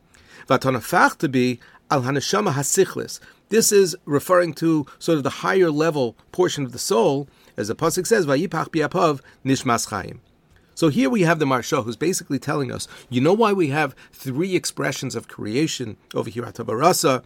Vatonafach 0.48 1.18
to 1.18 1.28
be 1.28 1.60
Al 1.90 2.02
Haneshama 2.02 2.52
Hasichlis. 2.52 3.20
This 3.48 3.70
is 3.70 3.96
referring 4.04 4.54
to 4.54 4.86
sort 4.98 5.18
of 5.18 5.24
the 5.24 5.30
higher 5.30 5.70
level 5.70 6.16
portion 6.32 6.64
of 6.64 6.72
the 6.72 6.78
soul, 6.78 7.28
as 7.56 7.68
the 7.68 7.74
pasuk 7.74 8.06
says, 8.06 8.26
Vayipach 8.26 8.68
biapav 8.68 9.20
nishmas 9.44 9.88
chayim. 9.88 10.20
So 10.74 10.88
here 10.88 11.10
we 11.10 11.22
have 11.22 11.38
the 11.38 11.44
Maharsha 11.44 11.84
who's 11.84 11.96
basically 11.96 12.38
telling 12.38 12.72
us, 12.72 12.88
you 13.10 13.20
know 13.20 13.34
why 13.34 13.52
we 13.52 13.68
have 13.68 13.94
three 14.10 14.56
expressions 14.56 15.14
of 15.14 15.28
creation 15.28 15.98
over 16.14 16.30
here 16.30 16.44
at 16.46 16.54
Tabarasa, 16.54 17.22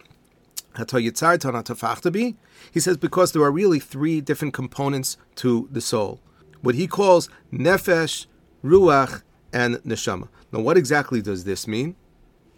he 2.73 2.80
says 2.80 2.96
because 2.99 3.32
there 3.32 3.42
are 3.42 3.50
really 3.50 3.80
three 3.80 4.20
different 4.20 4.52
components 4.52 5.16
to 5.37 5.68
the 5.73 5.80
soul. 5.80 6.20
What 6.61 6.75
he 6.75 6.87
calls 6.87 7.30
nefesh, 7.52 8.26
ruach, 8.62 9.23
and 9.52 9.76
neshama. 9.76 10.28
Now, 10.52 10.61
what 10.61 10.76
exactly 10.76 11.23
does 11.23 11.44
this 11.44 11.66
mean? 11.66 11.96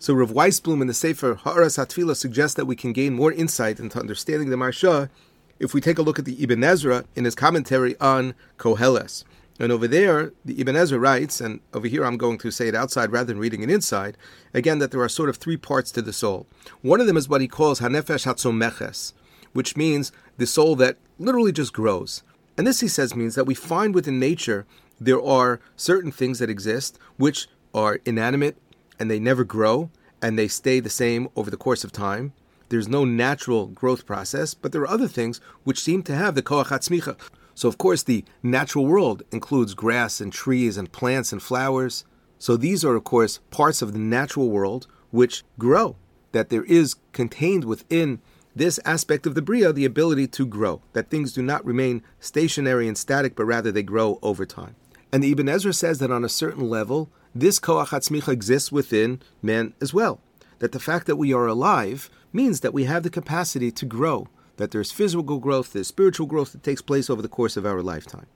So 0.01 0.15
Rav 0.15 0.31
Weisblum 0.31 0.81
in 0.81 0.87
the 0.87 0.95
Sefer 0.95 1.35
Ha'aras 1.35 1.77
Hatfila 1.77 2.15
suggests 2.15 2.55
that 2.55 2.67
we 2.67 2.77
can 2.77 2.93
gain 2.93 3.15
more 3.15 3.33
insight 3.33 3.81
into 3.81 3.99
understanding 3.99 4.49
the 4.49 4.57
Maharsha 4.57 5.11
if 5.59 5.75
we 5.75 5.81
take 5.81 5.99
a 5.99 6.03
look 6.03 6.21
at 6.21 6.25
the 6.25 6.41
Ibn 6.41 6.63
Ezra 6.63 7.05
in 7.17 7.25
his 7.25 7.35
commentary 7.35 7.99
on 7.99 8.35
Koheles. 8.59 9.25
And 9.59 9.73
over 9.73 9.89
there, 9.89 10.33
the 10.45 10.61
Ibn 10.61 10.77
Ezra 10.77 11.01
writes, 11.01 11.41
and 11.41 11.59
over 11.75 11.89
here 11.89 12.05
I'm 12.05 12.17
going 12.17 12.39
to 12.39 12.53
say 12.53 12.69
it 12.69 12.77
outside 12.77 13.11
rather 13.11 13.27
than 13.27 13.41
reading 13.41 13.65
it 13.65 13.71
inside, 13.71 14.17
again 14.55 14.79
that 14.79 14.93
there 14.93 15.01
are 15.01 15.09
sort 15.09 15.29
of 15.29 15.37
three 15.37 15.57
parts 15.57 15.91
to 15.91 16.03
the 16.03 16.13
soul. 16.13 16.47
One 16.81 17.01
of 17.01 17.09
them 17.09 17.17
is 17.17 17.29
what 17.29 17.41
he 17.41 17.49
calls 17.49 17.81
Hanefesh 17.81 18.25
Hatzomeches, 18.25 19.15
which 19.53 19.77
means 19.77 20.13
the 20.37 20.47
soul 20.47 20.77
that 20.77 20.99
literally 21.19 21.51
just 21.51 21.73
grows. 21.73 22.23
And 22.57 22.69
this, 22.69 22.79
he 22.79 22.89
says, 22.89 23.17
means 23.17 23.35
that 23.35 23.47
we 23.47 23.55
find 23.55 23.97
within 23.97 24.21
nature 24.21 24.65
there 25.01 25.21
are 25.21 25.61
certain 25.75 26.13
things 26.13 26.39
that 26.39 26.51
exist 26.51 27.01
which 27.17 27.49
are 27.75 27.99
inanimate 28.05 28.57
and 28.99 29.11
they 29.11 29.19
never 29.19 29.45
grow 29.45 29.91
and 30.21 30.39
they 30.39 30.49
stay 30.49 30.81
the 30.81 30.91
same 30.91 31.29
over 31.37 31.51
the 31.51 31.57
course 31.57 31.85
of 31.85 31.93
time. 31.93 32.33
There's 32.69 32.89
no 32.89 33.05
natural 33.05 33.67
growth 33.67 34.05
process, 34.05 34.55
but 34.55 34.73
there 34.73 34.83
are 34.83 34.89
other 34.89 35.09
things 35.09 35.41
which 35.65 35.81
seem 35.81 36.03
to 36.05 36.15
have 36.15 36.35
the 36.35 36.43
koach 36.43 36.67
hatzmicha. 36.67 37.19
So, 37.55 37.69
of 37.69 37.79
course, 37.79 38.03
the 38.03 38.25
natural 38.43 38.87
world 38.87 39.23
includes 39.33 39.75
grass 39.75 40.21
and 40.21 40.33
trees 40.33 40.77
and 40.77 40.93
plants 40.93 41.33
and 41.33 41.43
flowers. 41.43 42.05
So, 42.39 42.57
these 42.57 42.85
are, 42.85 42.95
of 42.95 43.05
course, 43.05 43.41
parts 43.51 43.83
of 43.83 43.93
the 43.93 43.99
natural 43.99 44.49
world 44.49 44.87
which 45.11 45.45
grow, 45.59 45.97
that 46.33 46.51
there 46.51 46.65
is 46.65 46.97
contained 47.13 47.65
within 47.65 48.21
this 48.55 48.79
aspect 48.85 49.27
of 49.27 49.35
the 49.35 49.43
Bria 49.43 49.73
the 49.73 49.85
ability 49.85 50.27
to 50.29 50.47
grow, 50.47 50.83
that 50.93 51.11
things 51.11 51.33
do 51.33 51.43
not 51.43 51.65
remain 51.65 52.03
stationary 52.21 52.87
and 52.87 52.99
static, 52.99 53.35
but 53.35 53.45
rather 53.45 53.73
they 53.73 53.83
grow 53.83 54.19
over 54.23 54.45
time. 54.45 54.77
And 55.13 55.23
the 55.23 55.33
Ibn 55.33 55.49
Ezra 55.49 55.73
says 55.73 55.99
that 55.99 56.11
on 56.11 56.25
a 56.25 56.29
certain 56.29 56.69
level, 56.69 57.11
this 57.41 57.61
koach 57.61 57.89
hatzmicha 57.89 58.33
exists 58.33 58.73
within 58.73 59.21
man 59.43 59.75
as 59.81 59.95
well. 59.95 60.21
That 60.59 60.73
the 60.73 60.81
fact 60.81 61.07
that 61.07 61.17
we 61.17 61.33
are 61.33 61.47
alive 61.47 62.11
means 62.33 62.61
that 62.61 62.75
we 62.75 62.85
have 62.85 63.05
the 63.05 63.11
capacity 63.11 63.71
to 63.71 63.87
grow, 63.87 64.29
that 64.57 64.73
there's 64.73 64.91
physical 64.91 65.39
growth, 65.39 65.73
there's 65.73 65.87
spiritual 65.87 66.27
growth 66.27 66.53
that 66.53 66.63
takes 66.65 66.83
place 66.83 67.09
over 67.09 67.23
the 67.23 67.29
course 67.29 67.57
of 67.57 67.65
our 67.65 67.81
lifetime. 67.81 68.27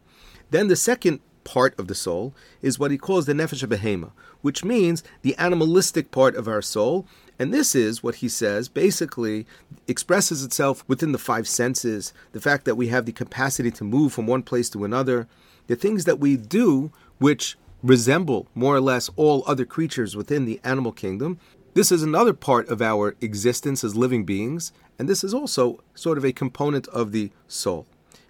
Then 0.51 0.69
the 0.69 0.77
second 0.77 1.21
part 1.45 1.77
of 1.79 1.89
the 1.89 1.95
soul 1.95 2.33
is 2.61 2.79
what 2.79 2.93
he 2.93 2.99
calls 2.99 3.27
the 3.27 3.33
nefesh 3.33 3.67
behema, 3.67 4.13
which 4.41 4.65
means 4.65 5.03
the 5.23 5.35
animalistic 5.37 6.11
part 6.13 6.37
of 6.37 6.47
our 6.47 6.63
soul. 6.63 7.07
And 7.39 7.53
this 7.53 7.75
is 7.75 8.03
what 8.03 8.17
he 8.17 8.29
says 8.29 8.69
basically 8.69 9.47
expresses 9.89 10.45
itself 10.45 10.85
within 10.87 11.11
the 11.11 11.19
five 11.19 11.49
senses, 11.49 12.13
the 12.33 12.41
fact 12.41 12.65
that 12.67 12.77
we 12.77 12.89
have 12.89 13.07
the 13.07 13.13
capacity 13.13 13.73
to 13.73 13.85
move 13.85 14.13
from 14.13 14.29
one 14.29 14.43
place 14.43 14.71
to 14.71 14.85
another, 14.85 15.27
the 15.67 15.77
things 15.77 16.05
that 16.05 16.21
we 16.21 16.37
do 16.37 16.93
which 17.19 17.57
resemble 17.83 18.47
more 18.55 18.77
or 18.77 18.81
less 18.81 19.11
all 19.17 19.43
other 19.47 19.65
creatures 19.65 20.17
within 20.17 20.45
the 20.45 20.61
animal 20.63 20.93
kingdom. 20.93 21.39
This 21.75 21.91
is 21.91 22.03
another 22.03 22.33
part 22.33 22.69
of 22.69 22.83
our 22.83 23.17
existence 23.21 23.83
as 23.83 23.97
living 23.97 24.25
beings, 24.25 24.73
and 24.99 25.09
this 25.09 25.25
is 25.25 25.35
also 25.35 25.83
sort 25.95 26.19
of 26.19 26.25
a 26.25 26.33
component 26.33 26.87
of 26.89 27.13
the 27.13 27.31
soul. 27.49 27.87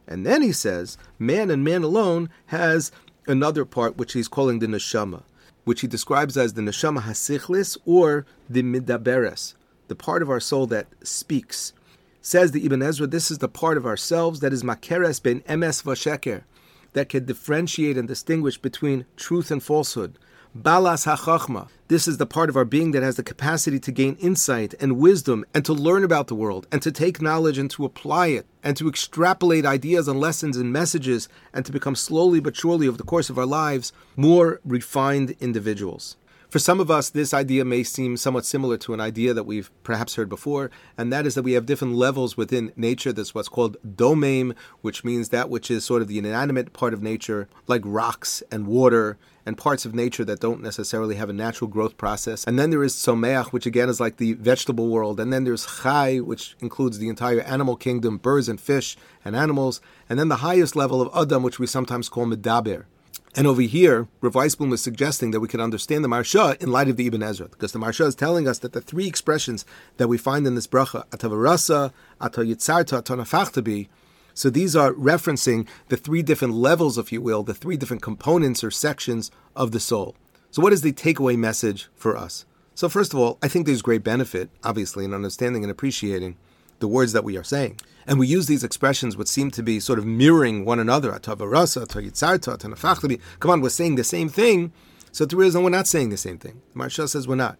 And 0.06 0.24
then 0.24 0.42
he 0.42 0.52
says, 0.52 0.96
man 1.18 1.50
and 1.50 1.64
man 1.64 1.82
alone 1.82 2.30
has 2.46 2.92
another 3.26 3.64
part 3.64 3.96
which 3.96 4.12
he's 4.14 4.28
calling 4.28 4.58
the 4.58 4.66
neshama, 4.66 5.22
which 5.64 5.80
he 5.80 5.86
describes 5.86 6.36
as 6.36 6.54
the 6.54 6.62
neshama 6.62 7.02
hasichlis 7.02 7.76
or 7.84 8.26
the 8.48 8.62
midaberes, 8.62 9.54
the 9.88 9.94
part 9.94 10.22
of 10.22 10.30
our 10.30 10.40
soul 10.40 10.66
that 10.68 10.86
speaks. 11.02 11.72
Says 12.20 12.52
the 12.52 12.64
Ibn 12.64 12.82
Ezra, 12.82 13.06
this 13.06 13.30
is 13.30 13.38
the 13.38 13.48
part 13.48 13.76
of 13.76 13.86
ourselves 13.86 14.40
that 14.40 14.52
is 14.52 14.62
makeres 14.62 15.20
ben 15.22 15.40
emes 15.40 15.82
vasheker, 15.82 16.42
that 16.92 17.08
can 17.08 17.24
differentiate 17.24 17.96
and 17.96 18.08
distinguish 18.08 18.58
between 18.58 19.06
truth 19.16 19.50
and 19.50 19.62
falsehood. 19.62 20.18
Balas 20.54 21.06
HaChachma. 21.06 21.68
This 21.88 22.06
is 22.06 22.18
the 22.18 22.26
part 22.26 22.50
of 22.50 22.56
our 22.56 22.66
being 22.66 22.90
that 22.90 23.02
has 23.02 23.16
the 23.16 23.22
capacity 23.22 23.80
to 23.80 23.90
gain 23.90 24.16
insight 24.20 24.74
and 24.78 24.98
wisdom 24.98 25.46
and 25.54 25.64
to 25.64 25.72
learn 25.72 26.04
about 26.04 26.26
the 26.26 26.34
world 26.34 26.66
and 26.70 26.82
to 26.82 26.92
take 26.92 27.22
knowledge 27.22 27.56
and 27.56 27.70
to 27.70 27.86
apply 27.86 28.26
it 28.28 28.46
and 28.62 28.76
to 28.76 28.86
extrapolate 28.86 29.64
ideas 29.64 30.08
and 30.08 30.20
lessons 30.20 30.58
and 30.58 30.70
messages 30.70 31.26
and 31.54 31.64
to 31.64 31.72
become 31.72 31.94
slowly 31.94 32.38
but 32.38 32.54
surely 32.54 32.86
over 32.86 32.98
the 32.98 33.02
course 33.02 33.30
of 33.30 33.38
our 33.38 33.46
lives 33.46 33.94
more 34.14 34.60
refined 34.62 35.34
individuals. 35.40 36.16
For 36.52 36.58
some 36.58 36.80
of 36.80 36.90
us, 36.90 37.08
this 37.08 37.32
idea 37.32 37.64
may 37.64 37.82
seem 37.82 38.18
somewhat 38.18 38.44
similar 38.44 38.76
to 38.76 38.92
an 38.92 39.00
idea 39.00 39.32
that 39.32 39.44
we've 39.44 39.70
perhaps 39.84 40.16
heard 40.16 40.28
before, 40.28 40.70
and 40.98 41.10
that 41.10 41.24
is 41.24 41.34
that 41.34 41.44
we 41.44 41.54
have 41.54 41.64
different 41.64 41.94
levels 41.94 42.36
within 42.36 42.72
nature. 42.76 43.10
There's 43.10 43.34
what's 43.34 43.48
called 43.48 43.78
domem, 43.82 44.54
which 44.82 45.02
means 45.02 45.30
that 45.30 45.48
which 45.48 45.70
is 45.70 45.82
sort 45.82 46.02
of 46.02 46.08
the 46.08 46.18
inanimate 46.18 46.74
part 46.74 46.92
of 46.92 47.02
nature, 47.02 47.48
like 47.68 47.80
rocks 47.86 48.42
and 48.52 48.66
water 48.66 49.16
and 49.46 49.56
parts 49.56 49.86
of 49.86 49.94
nature 49.94 50.26
that 50.26 50.40
don't 50.40 50.60
necessarily 50.60 51.14
have 51.14 51.30
a 51.30 51.32
natural 51.32 51.68
growth 51.68 51.96
process. 51.96 52.46
And 52.46 52.58
then 52.58 52.68
there 52.68 52.84
is 52.84 52.94
someach, 52.94 53.50
which 53.54 53.64
again 53.64 53.88
is 53.88 53.98
like 53.98 54.18
the 54.18 54.34
vegetable 54.34 54.88
world. 54.90 55.20
And 55.20 55.32
then 55.32 55.44
there's 55.44 55.80
chai, 55.80 56.18
which 56.18 56.54
includes 56.60 56.98
the 56.98 57.08
entire 57.08 57.40
animal 57.40 57.76
kingdom, 57.76 58.18
birds 58.18 58.50
and 58.50 58.60
fish 58.60 58.98
and 59.24 59.34
animals. 59.34 59.80
And 60.06 60.18
then 60.18 60.28
the 60.28 60.36
highest 60.36 60.76
level 60.76 61.00
of 61.00 61.08
adam, 61.16 61.42
which 61.42 61.58
we 61.58 61.66
sometimes 61.66 62.10
call 62.10 62.26
medaber. 62.26 62.84
And 63.34 63.46
over 63.46 63.62
here, 63.62 64.08
Rav 64.20 64.34
Weisblum 64.34 64.74
is 64.74 64.82
suggesting 64.82 65.30
that 65.30 65.40
we 65.40 65.48
can 65.48 65.60
understand 65.60 66.04
the 66.04 66.08
Maharsha 66.08 66.62
in 66.62 66.70
light 66.70 66.88
of 66.88 66.98
the 66.98 67.06
Ibn 67.06 67.22
Ezra, 67.22 67.48
because 67.48 67.72
the 67.72 67.78
Maharsha 67.78 68.06
is 68.06 68.14
telling 68.14 68.46
us 68.46 68.58
that 68.58 68.74
the 68.74 68.80
three 68.82 69.06
expressions 69.06 69.64
that 69.96 70.08
we 70.08 70.18
find 70.18 70.46
in 70.46 70.54
this 70.54 70.66
bracha, 70.66 71.06
atavarasa, 71.06 71.92
atayitzarta, 72.20 73.02
atanafachtabi, 73.02 73.88
so 74.34 74.50
these 74.50 74.76
are 74.76 74.92
referencing 74.92 75.66
the 75.88 75.96
three 75.96 76.22
different 76.22 76.54
levels, 76.54 76.98
if 76.98 77.12
you 77.12 77.20
will, 77.20 77.42
the 77.42 77.54
three 77.54 77.76
different 77.76 78.02
components 78.02 78.62
or 78.62 78.70
sections 78.70 79.30
of 79.56 79.72
the 79.72 79.80
soul. 79.80 80.14
So 80.50 80.60
what 80.60 80.72
is 80.72 80.82
the 80.82 80.92
takeaway 80.92 81.36
message 81.36 81.88
for 81.94 82.16
us? 82.16 82.44
So 82.74 82.88
first 82.88 83.12
of 83.12 83.18
all, 83.18 83.38
I 83.42 83.48
think 83.48 83.66
there's 83.66 83.82
great 83.82 84.02
benefit, 84.02 84.50
obviously, 84.64 85.04
in 85.04 85.14
understanding 85.14 85.64
and 85.64 85.70
appreciating 85.70 86.36
the 86.82 86.88
words 86.88 87.14
that 87.14 87.24
we 87.24 87.38
are 87.38 87.44
saying. 87.44 87.80
And 88.06 88.18
we 88.18 88.26
use 88.26 88.46
these 88.46 88.64
expressions 88.64 89.16
which 89.16 89.28
seem 89.28 89.50
to 89.52 89.62
be 89.62 89.80
sort 89.80 89.98
of 89.98 90.04
mirroring 90.04 90.66
one 90.66 90.78
another. 90.78 91.18
Come 91.20 91.40
on, 93.50 93.60
we're 93.62 93.68
saying 93.70 93.94
the 93.94 94.04
same 94.04 94.28
thing. 94.28 94.72
So 95.12 95.24
the 95.24 95.36
reason 95.36 95.62
we're 95.62 95.70
not 95.70 95.86
saying 95.86 96.10
the 96.10 96.16
same 96.16 96.36
thing. 96.38 96.60
Maharsha 96.74 97.08
says 97.08 97.28
we're 97.28 97.36
not. 97.36 97.58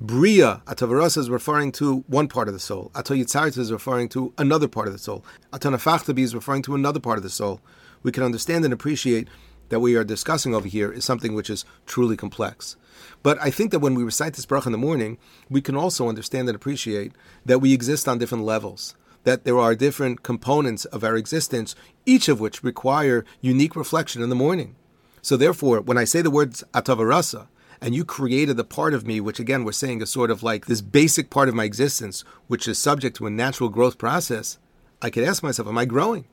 Bria, 0.00 0.62
Atavarasa 0.66 1.18
is 1.18 1.30
referring 1.30 1.72
to 1.72 2.04
one 2.08 2.28
part 2.28 2.48
of 2.48 2.54
the 2.54 2.60
soul. 2.60 2.90
Atoyitzarta 2.94 3.58
is 3.58 3.72
referring 3.72 4.08
to 4.10 4.34
another 4.36 4.68
part 4.68 4.88
of 4.88 4.92
the 4.92 4.98
soul. 4.98 5.24
Atanafachtabi 5.52 6.18
is 6.18 6.34
referring 6.34 6.62
to 6.62 6.74
another 6.74 7.00
part 7.00 7.18
of 7.18 7.22
the 7.22 7.30
soul. 7.30 7.60
We 8.02 8.12
can 8.12 8.24
understand 8.24 8.64
and 8.64 8.74
appreciate 8.74 9.28
that 9.72 9.80
we 9.80 9.96
are 9.96 10.04
discussing 10.04 10.54
over 10.54 10.68
here 10.68 10.92
is 10.92 11.02
something 11.02 11.32
which 11.34 11.48
is 11.48 11.64
truly 11.86 12.14
complex. 12.14 12.76
But 13.22 13.38
I 13.40 13.50
think 13.50 13.70
that 13.70 13.78
when 13.78 13.94
we 13.94 14.02
recite 14.02 14.34
this 14.34 14.44
bracha 14.44 14.66
in 14.66 14.72
the 14.72 14.76
morning, 14.76 15.16
we 15.48 15.62
can 15.62 15.74
also 15.74 16.10
understand 16.10 16.46
and 16.46 16.54
appreciate 16.54 17.12
that 17.46 17.60
we 17.60 17.72
exist 17.72 18.06
on 18.06 18.18
different 18.18 18.44
levels, 18.44 18.94
that 19.24 19.44
there 19.44 19.58
are 19.58 19.74
different 19.74 20.22
components 20.22 20.84
of 20.84 21.02
our 21.02 21.16
existence, 21.16 21.74
each 22.04 22.28
of 22.28 22.38
which 22.38 22.62
require 22.62 23.24
unique 23.40 23.74
reflection 23.74 24.22
in 24.22 24.28
the 24.28 24.34
morning. 24.34 24.76
So 25.22 25.38
therefore, 25.38 25.80
when 25.80 25.96
I 25.96 26.04
say 26.04 26.20
the 26.20 26.30
words 26.30 26.62
atavarasa, 26.74 27.48
and 27.80 27.94
you 27.94 28.04
created 28.04 28.58
the 28.58 28.64
part 28.64 28.92
of 28.92 29.06
me, 29.06 29.22
which 29.22 29.40
again 29.40 29.64
we're 29.64 29.72
saying 29.72 30.02
is 30.02 30.10
sort 30.10 30.30
of 30.30 30.42
like 30.42 30.66
this 30.66 30.82
basic 30.82 31.30
part 31.30 31.48
of 31.48 31.54
my 31.54 31.64
existence, 31.64 32.24
which 32.46 32.68
is 32.68 32.78
subject 32.78 33.16
to 33.16 33.26
a 33.26 33.30
natural 33.30 33.70
growth 33.70 33.96
process, 33.96 34.58
I 35.00 35.08
could 35.08 35.24
ask 35.24 35.42
myself, 35.42 35.66
am 35.66 35.78
I 35.78 35.86
growing? 35.86 36.26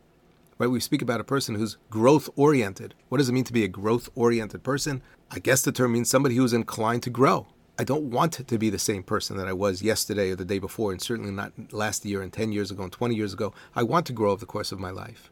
Right? 0.59 0.69
We 0.69 0.81
speak 0.81 1.01
about 1.01 1.21
a 1.21 1.23
person 1.23 1.55
who's 1.55 1.77
growth 1.89 2.29
oriented. 2.35 2.93
What 3.07 3.19
does 3.19 3.29
it 3.29 3.31
mean 3.31 3.45
to 3.45 3.53
be 3.53 3.63
a 3.63 3.69
growth 3.69 4.09
oriented 4.13 4.61
person? 4.61 5.01
I 5.31 5.39
guess 5.39 5.61
the 5.61 5.71
term 5.71 5.93
means 5.93 6.09
somebody 6.09 6.35
who's 6.35 6.51
inclined 6.51 7.01
to 7.03 7.09
grow. 7.09 7.47
I 7.79 7.85
don't 7.85 8.11
want 8.11 8.45
to 8.45 8.57
be 8.57 8.69
the 8.69 8.77
same 8.77 9.03
person 9.03 9.37
that 9.37 9.47
I 9.47 9.53
was 9.53 9.81
yesterday 9.81 10.31
or 10.31 10.35
the 10.35 10.43
day 10.43 10.59
before, 10.59 10.91
and 10.91 11.01
certainly 11.01 11.31
not 11.31 11.53
last 11.71 12.03
year 12.03 12.21
and 12.21 12.33
10 12.33 12.51
years 12.51 12.71
ago 12.71 12.83
and 12.83 12.91
20 12.91 13.15
years 13.15 13.31
ago. 13.31 13.53
I 13.73 13.83
want 13.83 14.05
to 14.07 14.13
grow 14.13 14.31
over 14.31 14.41
the 14.41 14.45
course 14.45 14.73
of 14.73 14.81
my 14.81 14.89
life. 14.89 15.31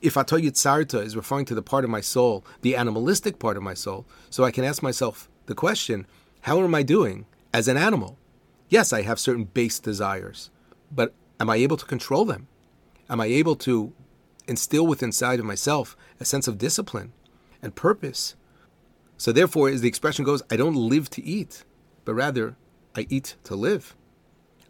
If 0.00 0.14
Atoyitzarta 0.14 1.04
is 1.04 1.16
referring 1.16 1.46
to 1.46 1.56
the 1.56 1.62
part 1.62 1.82
of 1.82 1.90
my 1.90 2.00
soul, 2.00 2.44
the 2.60 2.76
animalistic 2.76 3.40
part 3.40 3.56
of 3.56 3.64
my 3.64 3.74
soul, 3.74 4.06
so 4.30 4.44
I 4.44 4.52
can 4.52 4.62
ask 4.62 4.84
myself 4.84 5.28
the 5.46 5.56
question, 5.56 6.06
how 6.42 6.62
am 6.62 6.76
I 6.76 6.84
doing 6.84 7.26
as 7.52 7.66
an 7.66 7.76
animal? 7.76 8.18
Yes, 8.68 8.92
I 8.92 9.02
have 9.02 9.18
certain 9.18 9.44
base 9.44 9.80
desires, 9.80 10.50
but 10.92 11.12
am 11.40 11.50
I 11.50 11.56
able 11.56 11.76
to 11.76 11.86
control 11.86 12.24
them? 12.24 12.46
Am 13.10 13.20
I 13.20 13.26
able 13.26 13.56
to 13.56 13.92
instill 14.46 14.86
within 14.86 15.08
inside 15.08 15.40
of 15.40 15.46
myself 15.46 15.96
a 16.20 16.24
sense 16.24 16.48
of 16.48 16.58
discipline 16.58 17.12
and 17.62 17.74
purpose. 17.74 18.34
So 19.16 19.32
therefore, 19.32 19.68
as 19.68 19.80
the 19.80 19.88
expression 19.88 20.24
goes, 20.24 20.42
I 20.50 20.56
don't 20.56 20.74
live 20.74 21.08
to 21.10 21.24
eat, 21.24 21.64
but 22.04 22.14
rather 22.14 22.56
I 22.96 23.06
eat 23.08 23.36
to 23.44 23.54
live. 23.54 23.94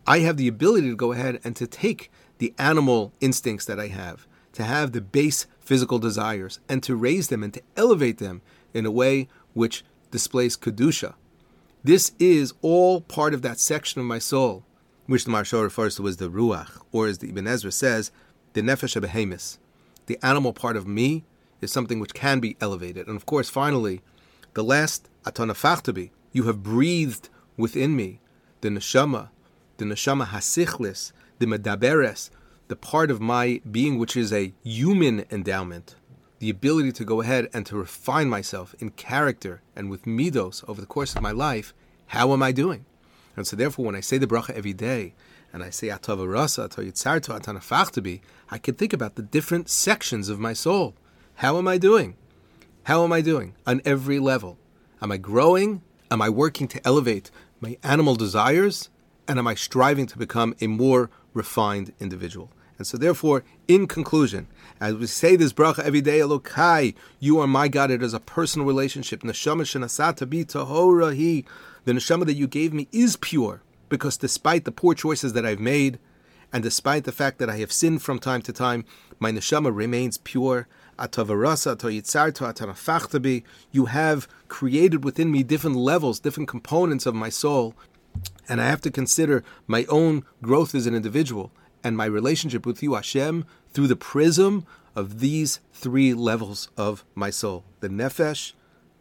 I 0.06 0.20
have 0.20 0.36
the 0.36 0.48
ability 0.48 0.88
to 0.90 0.96
go 0.96 1.12
ahead 1.12 1.40
and 1.44 1.56
to 1.56 1.66
take 1.66 2.10
the 2.38 2.54
animal 2.58 3.12
instincts 3.20 3.64
that 3.66 3.80
I 3.80 3.88
have, 3.88 4.26
to 4.52 4.64
have 4.64 4.92
the 4.92 5.00
base 5.00 5.46
physical 5.60 5.98
desires, 5.98 6.60
and 6.68 6.82
to 6.82 6.94
raise 6.94 7.28
them 7.28 7.42
and 7.42 7.54
to 7.54 7.62
elevate 7.76 8.18
them 8.18 8.42
in 8.72 8.84
a 8.86 8.90
way 8.90 9.28
which 9.54 9.84
displays 10.10 10.56
kedusha. 10.56 11.14
This 11.82 12.12
is 12.18 12.54
all 12.62 13.00
part 13.00 13.34
of 13.34 13.42
that 13.42 13.58
section 13.58 14.00
of 14.00 14.06
my 14.06 14.18
soul, 14.18 14.64
which 15.06 15.24
the 15.24 15.30
Maharsha 15.30 15.62
refers 15.62 15.96
to 15.96 16.06
as 16.06 16.18
the 16.18 16.30
ruach, 16.30 16.80
or 16.92 17.06
as 17.06 17.18
the 17.18 17.30
Ibn 17.30 17.46
Ezra 17.46 17.72
says, 17.72 18.10
the 18.52 18.62
nefesh 18.62 19.00
behemis 19.00 19.58
the 20.06 20.18
animal 20.22 20.52
part 20.52 20.76
of 20.76 20.86
me 20.86 21.24
is 21.60 21.72
something 21.72 21.98
which 21.98 22.14
can 22.14 22.40
be 22.40 22.56
elevated. 22.60 23.06
And 23.06 23.16
of 23.16 23.26
course, 23.26 23.48
finally, 23.48 24.00
the 24.54 24.64
last 24.64 25.08
atonafachtabi, 25.24 26.10
you 26.32 26.44
have 26.44 26.62
breathed 26.62 27.28
within 27.56 27.96
me 27.96 28.20
the 28.60 28.68
neshama, 28.68 29.30
the 29.78 29.84
neshama 29.84 30.26
hasichlis, 30.26 31.12
the 31.38 31.46
medaberes, 31.46 32.30
the 32.68 32.76
part 32.76 33.10
of 33.10 33.20
my 33.20 33.60
being 33.70 33.98
which 33.98 34.16
is 34.16 34.32
a 34.32 34.52
human 34.62 35.24
endowment, 35.30 35.96
the 36.38 36.50
ability 36.50 36.92
to 36.92 37.04
go 37.04 37.20
ahead 37.20 37.48
and 37.52 37.66
to 37.66 37.76
refine 37.76 38.28
myself 38.28 38.74
in 38.78 38.90
character 38.90 39.62
and 39.76 39.90
with 39.90 40.04
midos 40.04 40.66
over 40.68 40.80
the 40.80 40.86
course 40.86 41.14
of 41.14 41.22
my 41.22 41.30
life, 41.30 41.74
how 42.06 42.32
am 42.32 42.42
I 42.42 42.52
doing? 42.52 42.84
And 43.36 43.46
so 43.46 43.56
therefore, 43.56 43.86
when 43.86 43.96
I 43.96 44.00
say 44.00 44.18
the 44.18 44.26
bracha 44.26 44.50
every 44.50 44.72
day, 44.72 45.14
and 45.54 45.62
I 45.62 45.70
say 45.70 45.86
atava 45.86 46.30
rasa, 46.30 46.68
atoyitzarto, 46.68 47.40
atanafachtabi, 47.40 48.20
I 48.50 48.58
can 48.58 48.74
think 48.74 48.92
about 48.92 49.14
the 49.14 49.22
different 49.22 49.70
sections 49.70 50.28
of 50.28 50.40
my 50.40 50.52
soul. 50.52 50.96
How 51.36 51.58
am 51.58 51.68
I 51.68 51.78
doing? 51.78 52.16
How 52.82 53.04
am 53.04 53.12
I 53.12 53.20
doing 53.20 53.54
on 53.64 53.80
every 53.84 54.18
level? 54.18 54.58
Am 55.00 55.12
I 55.12 55.16
growing? 55.16 55.82
Am 56.10 56.20
I 56.20 56.28
working 56.28 56.66
to 56.68 56.84
elevate 56.84 57.30
my 57.60 57.78
animal 57.84 58.16
desires? 58.16 58.90
And 59.28 59.38
am 59.38 59.46
I 59.46 59.54
striving 59.54 60.06
to 60.08 60.18
become 60.18 60.56
a 60.60 60.66
more 60.66 61.08
refined 61.32 61.92
individual? 62.00 62.50
And 62.76 62.84
so, 62.84 62.98
therefore, 62.98 63.44
in 63.68 63.86
conclusion, 63.86 64.48
as 64.80 64.96
we 64.96 65.06
say 65.06 65.36
this 65.36 65.52
bracha 65.52 65.84
every 65.84 66.00
day, 66.00 66.18
Elokai, 66.18 66.96
you 67.20 67.38
are 67.38 67.46
my 67.46 67.68
God. 67.68 67.92
It 67.92 68.02
is 68.02 68.12
a 68.12 68.18
personal 68.18 68.66
relationship. 68.66 69.22
Neshama 69.22 69.62
shenasata 69.62 70.28
bi 70.28 70.38
tahora 70.38 71.14
hi. 71.16 71.48
The 71.84 71.92
neshama 71.92 72.26
that 72.26 72.34
you 72.34 72.48
gave 72.48 72.74
me 72.74 72.88
is 72.90 73.14
pure 73.14 73.62
because 73.88 74.16
despite 74.16 74.64
the 74.64 74.72
poor 74.72 74.94
choices 74.94 75.32
that 75.32 75.46
I've 75.46 75.60
made, 75.60 75.98
and 76.52 76.62
despite 76.62 77.04
the 77.04 77.12
fact 77.12 77.38
that 77.38 77.50
I 77.50 77.56
have 77.56 77.72
sinned 77.72 78.02
from 78.02 78.18
time 78.18 78.40
to 78.42 78.52
time, 78.52 78.84
my 79.18 79.32
neshama 79.32 79.74
remains 79.74 80.18
pure. 80.18 80.68
You 83.72 83.86
have 83.86 84.28
created 84.48 85.04
within 85.04 85.32
me 85.32 85.42
different 85.42 85.76
levels, 85.76 86.20
different 86.20 86.48
components 86.48 87.06
of 87.06 87.14
my 87.14 87.28
soul, 87.28 87.74
and 88.48 88.60
I 88.60 88.66
have 88.66 88.80
to 88.82 88.90
consider 88.90 89.42
my 89.66 89.84
own 89.88 90.24
growth 90.42 90.74
as 90.74 90.86
an 90.86 90.94
individual 90.94 91.50
and 91.82 91.96
my 91.96 92.04
relationship 92.04 92.64
with 92.64 92.82
you, 92.82 92.94
Hashem, 92.94 93.44
through 93.70 93.88
the 93.88 93.96
prism 93.96 94.64
of 94.94 95.18
these 95.20 95.60
three 95.72 96.14
levels 96.14 96.68
of 96.76 97.04
my 97.14 97.30
soul 97.30 97.64
the 97.80 97.88
nefesh, 97.88 98.52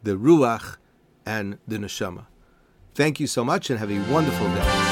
the 0.02 0.16
ruach, 0.16 0.76
and 1.24 1.58
the 1.66 1.76
neshama. 1.76 2.26
Thank 2.94 3.18
you 3.18 3.26
so 3.26 3.44
much 3.44 3.70
and 3.70 3.78
have 3.78 3.90
a 3.90 3.98
wonderful 4.12 4.46
day. 4.54 4.84